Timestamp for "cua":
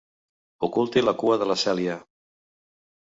1.23-1.37